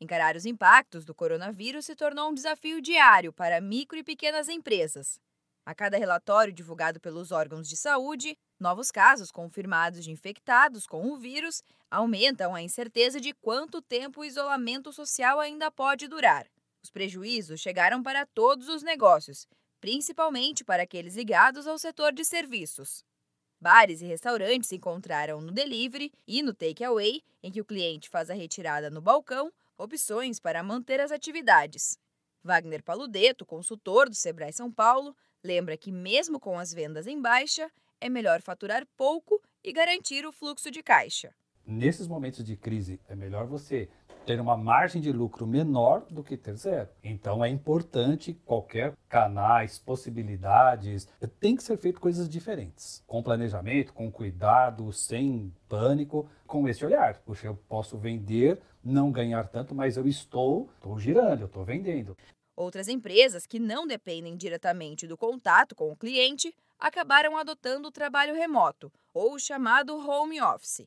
[0.00, 5.20] Encarar os impactos do coronavírus se tornou um desafio diário para micro e pequenas empresas.
[5.66, 11.18] A cada relatório divulgado pelos órgãos de saúde, novos casos confirmados de infectados com o
[11.18, 16.46] vírus aumentam a incerteza de quanto tempo o isolamento social ainda pode durar.
[16.82, 19.46] Os prejuízos chegaram para todos os negócios,
[19.82, 23.04] principalmente para aqueles ligados ao setor de serviços.
[23.60, 28.34] Bares e restaurantes encontraram no delivery e no takeaway, em que o cliente faz a
[28.34, 31.98] retirada no balcão, opções para manter as atividades.
[32.42, 37.70] Wagner Paludeto, consultor do Sebrae São Paulo, lembra que, mesmo com as vendas em baixa,
[38.00, 41.34] é melhor faturar pouco e garantir o fluxo de caixa.
[41.66, 43.88] Nesses momentos de crise, é melhor você
[44.30, 46.88] ter uma margem de lucro menor do que ter zero.
[47.02, 51.08] Então é importante qualquer canais, possibilidades,
[51.40, 57.18] tem que ser feito coisas diferentes, com planejamento, com cuidado, sem pânico, com esse olhar.
[57.22, 62.16] Puxa, eu posso vender, não ganhar tanto, mas eu estou, estou girando, eu estou vendendo.
[62.54, 68.36] Outras empresas que não dependem diretamente do contato com o cliente acabaram adotando o trabalho
[68.36, 70.86] remoto, ou chamado home office.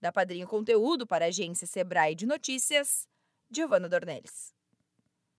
[0.00, 3.06] Da Padrinho Conteúdo para a agência Sebrae de Notícias,
[3.48, 4.58] Giovana Dornelles.